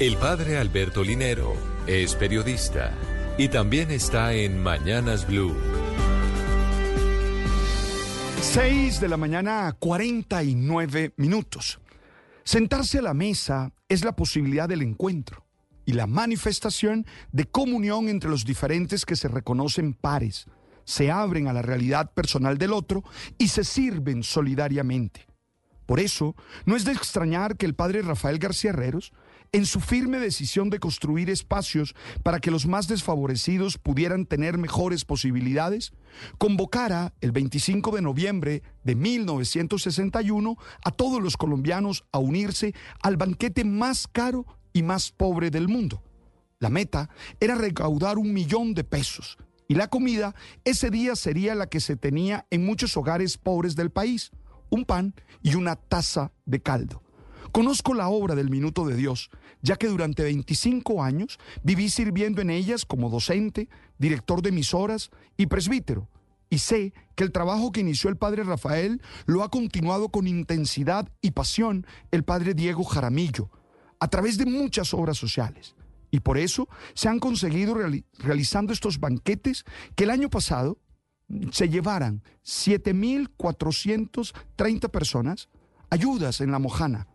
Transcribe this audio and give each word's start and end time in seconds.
El 0.00 0.16
padre 0.16 0.58
Alberto 0.58 1.04
Linero 1.04 1.54
es 1.86 2.16
periodista 2.16 2.92
y 3.38 3.46
también 3.46 3.92
está 3.92 4.34
en 4.34 4.60
Mañanas 4.60 5.24
Blue. 5.24 5.54
6 8.40 9.00
de 9.00 9.08
la 9.08 9.16
mañana, 9.16 9.72
49 9.78 11.14
minutos. 11.16 11.78
Sentarse 12.42 12.98
a 12.98 13.02
la 13.02 13.14
mesa 13.14 13.70
es 13.88 14.04
la 14.04 14.16
posibilidad 14.16 14.68
del 14.68 14.82
encuentro 14.82 15.46
y 15.86 15.92
la 15.92 16.08
manifestación 16.08 17.06
de 17.30 17.44
comunión 17.44 18.08
entre 18.08 18.30
los 18.30 18.44
diferentes 18.44 19.06
que 19.06 19.14
se 19.14 19.28
reconocen 19.28 19.94
pares, 19.94 20.46
se 20.82 21.12
abren 21.12 21.46
a 21.46 21.52
la 21.52 21.62
realidad 21.62 22.10
personal 22.10 22.58
del 22.58 22.72
otro 22.72 23.04
y 23.38 23.46
se 23.46 23.62
sirven 23.62 24.24
solidariamente. 24.24 25.28
Por 25.86 26.00
eso, 26.00 26.34
no 26.64 26.74
es 26.74 26.84
de 26.84 26.92
extrañar 26.92 27.56
que 27.56 27.66
el 27.66 27.74
padre 27.74 28.02
Rafael 28.02 28.38
García 28.38 28.70
Herreros, 28.70 29.12
en 29.54 29.66
su 29.66 29.78
firme 29.78 30.18
decisión 30.18 30.68
de 30.68 30.80
construir 30.80 31.30
espacios 31.30 31.94
para 32.24 32.40
que 32.40 32.50
los 32.50 32.66
más 32.66 32.88
desfavorecidos 32.88 33.78
pudieran 33.78 34.26
tener 34.26 34.58
mejores 34.58 35.04
posibilidades, 35.04 35.92
convocara 36.38 37.14
el 37.20 37.30
25 37.30 37.92
de 37.92 38.02
noviembre 38.02 38.62
de 38.82 38.96
1961 38.96 40.56
a 40.84 40.90
todos 40.90 41.22
los 41.22 41.36
colombianos 41.36 42.04
a 42.10 42.18
unirse 42.18 42.74
al 43.00 43.16
banquete 43.16 43.64
más 43.64 44.08
caro 44.08 44.44
y 44.72 44.82
más 44.82 45.12
pobre 45.12 45.52
del 45.52 45.68
mundo. 45.68 46.02
La 46.58 46.68
meta 46.68 47.08
era 47.38 47.54
recaudar 47.54 48.18
un 48.18 48.32
millón 48.34 48.74
de 48.74 48.82
pesos 48.82 49.38
y 49.68 49.76
la 49.76 49.86
comida 49.86 50.34
ese 50.64 50.90
día 50.90 51.14
sería 51.14 51.54
la 51.54 51.68
que 51.68 51.78
se 51.78 51.94
tenía 51.94 52.44
en 52.50 52.66
muchos 52.66 52.96
hogares 52.96 53.38
pobres 53.38 53.76
del 53.76 53.90
país 53.90 54.32
un 54.68 54.84
pan 54.84 55.14
y 55.44 55.54
una 55.54 55.76
taza 55.76 56.32
de 56.44 56.60
caldo. 56.60 57.03
Conozco 57.54 57.94
la 57.94 58.08
obra 58.08 58.34
del 58.34 58.50
Minuto 58.50 58.84
de 58.84 58.96
Dios, 58.96 59.30
ya 59.62 59.76
que 59.76 59.86
durante 59.86 60.24
25 60.24 61.04
años 61.04 61.38
viví 61.62 61.88
sirviendo 61.88 62.42
en 62.42 62.50
ellas 62.50 62.84
como 62.84 63.08
docente, 63.08 63.68
director 63.96 64.42
de 64.42 64.48
emisoras 64.48 65.12
y 65.36 65.46
presbítero. 65.46 66.08
Y 66.50 66.58
sé 66.58 66.92
que 67.14 67.22
el 67.22 67.30
trabajo 67.30 67.70
que 67.70 67.78
inició 67.78 68.10
el 68.10 68.16
padre 68.16 68.42
Rafael 68.42 69.00
lo 69.26 69.44
ha 69.44 69.52
continuado 69.52 70.08
con 70.08 70.26
intensidad 70.26 71.08
y 71.20 71.30
pasión 71.30 71.86
el 72.10 72.24
padre 72.24 72.54
Diego 72.54 72.82
Jaramillo, 72.82 73.52
a 74.00 74.08
través 74.08 74.36
de 74.36 74.46
muchas 74.46 74.92
obras 74.92 75.16
sociales. 75.16 75.76
Y 76.10 76.18
por 76.18 76.38
eso 76.38 76.68
se 76.94 77.08
han 77.08 77.20
conseguido 77.20 77.76
realizando 78.18 78.72
estos 78.72 78.98
banquetes 78.98 79.64
que 79.94 80.02
el 80.02 80.10
año 80.10 80.28
pasado 80.28 80.78
se 81.52 81.68
llevaran 81.68 82.24
7.430 82.44 84.90
personas 84.90 85.48
ayudas 85.88 86.40
en 86.40 86.50
la 86.50 86.58
Mojana. 86.58 87.06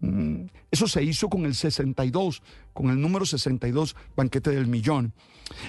Mm, 0.00 0.46
eso 0.70 0.86
se 0.86 1.02
hizo 1.02 1.28
con 1.28 1.46
el 1.46 1.54
62, 1.54 2.42
con 2.72 2.90
el 2.90 3.00
número 3.00 3.26
62, 3.26 3.96
banquete 4.16 4.50
del 4.50 4.66
millón. 4.66 5.12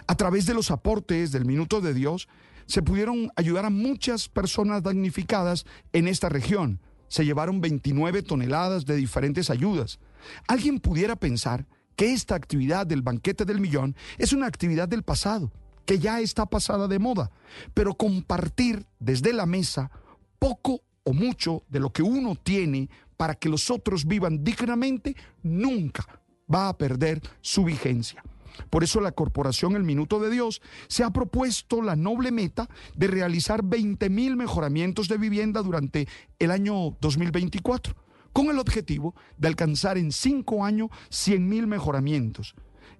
A 0.08 0.16
través 0.16 0.46
de 0.46 0.54
los 0.54 0.72
aportes 0.72 1.32
del 1.32 1.46
Minuto 1.46 1.82
de 1.82 1.94
Dios, 1.94 2.28
se 2.66 2.82
pudieron 2.82 3.32
ayudar 3.36 3.66
a 3.66 3.70
muchas 3.70 4.28
personas 4.28 4.84
damnificadas 4.84 5.66
en 5.94 6.08
esta 6.08 6.30
región. 6.30 6.80
Se 7.08 7.24
llevaron 7.24 7.62
29 7.62 8.24
toneladas 8.24 8.86
de 8.86 8.96
diferentes 8.96 9.50
ayudas. 9.50 10.00
Alguien 10.48 10.80
pudiera 10.80 11.16
pensar 11.16 11.68
que 11.96 12.14
esta 12.14 12.36
actividad 12.36 12.88
del 12.88 13.04
banquete 13.04 13.46
del 13.46 13.60
millón 13.60 13.96
es 14.18 14.34
una 14.34 14.48
actividad 14.48 14.88
del 14.88 15.04
pasado 15.04 15.52
que 15.86 16.00
ya 16.00 16.20
está 16.20 16.48
pasada 16.48 16.88
de 16.88 17.00
moda, 17.00 17.32
pero 17.74 17.94
compartir 17.94 18.86
desde 19.00 19.34
la 19.34 19.46
mesa 19.46 19.92
poco 20.40 20.82
o 21.04 21.14
mucho 21.14 21.64
de 21.70 21.80
lo 21.80 21.92
que 21.92 22.02
uno 22.02 22.36
tiene 22.36 22.90
para 23.18 23.36
que 23.36 23.50
los 23.50 23.70
otros 23.70 24.06
vivan 24.06 24.44
dignamente 24.44 25.16
nunca 25.44 26.22
va 26.54 26.70
a 26.70 26.78
perder 26.78 27.22
su 27.42 27.64
vigencia. 27.64 28.24
Por 28.70 28.84
eso 28.84 29.02
la 29.02 29.12
Corporación 29.12 29.76
El 29.76 29.84
Minuto 29.84 30.20
de 30.20 30.30
Dios 30.30 30.62
se 30.88 31.04
ha 31.04 31.12
propuesto 31.12 31.82
la 31.82 31.96
noble 31.96 32.32
meta 32.32 32.70
de 32.96 33.08
realizar 33.08 33.64
20 33.64 34.10
mil 34.10 34.38
mejoramientos 34.38 35.10
de 35.10 35.18
vivienda 35.18 35.62
durante 35.62 36.08
el 36.40 36.52
año 36.52 36.96
2024, 37.02 37.96
con 38.32 38.48
el 38.48 38.60
objetivo 38.60 39.14
de 39.38 39.50
alcanzar 39.50 39.98
en 39.98 40.12
cinco 40.12 40.64
años 40.64 40.90
100 41.10 41.50
mil 41.50 41.68
mejoramientos 41.68 42.56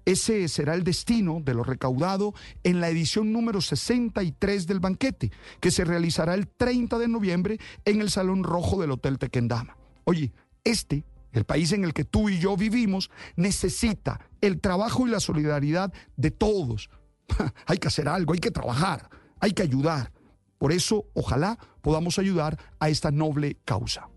ese 0.06 0.48
será 0.48 0.76
el 0.76 0.84
destino 0.84 1.42
de 1.44 1.56
lo 1.56 1.64
recaudado 1.64 2.34
en 2.64 2.80
la 2.80 2.90
edición 2.90 3.34
número 3.34 3.60
63 3.60 4.68
del 4.68 4.80
banquete, 4.80 5.32
que 5.60 5.72
se 5.72 5.84
realizará 5.84 6.36
el 6.36 6.48
30 6.48 7.00
de 7.00 7.08
noviembre 7.08 7.60
en 7.86 8.02
el 8.02 8.12
Salón 8.12 8.44
Rojo 8.44 8.80
del 8.80 8.92
Hotel 8.92 9.18
Tequendama. 9.18 9.78
Oye, 10.06 10.32
este, 10.64 11.04
el 11.32 11.44
país 11.44 11.72
en 11.74 11.84
el 11.84 11.94
que 11.94 12.06
tú 12.06 12.30
y 12.30 12.40
yo 12.40 12.56
vivimos, 12.56 13.12
necesita 13.36 14.22
el 14.42 14.62
trabajo 14.62 15.06
y 15.06 15.12
la 15.12 15.20
solidaridad 15.20 15.94
de 16.16 16.32
todos. 16.32 16.90
hay 17.66 17.78
que 17.78 17.88
hacer 17.88 18.08
algo, 18.08 18.34
hay 18.34 18.40
que 18.40 18.52
trabajar, 18.52 19.10
hay 19.40 19.52
que 19.52 19.64
ayudar. 19.64 20.12
Por 20.58 20.72
eso, 20.72 21.06
ojalá 21.14 21.60
podamos 21.82 22.18
ayudar 22.18 22.58
a 22.80 22.90
esta 22.90 23.12
noble 23.12 23.58
causa. 23.66 24.10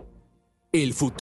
El 0.70 0.94
futuro 0.94 1.16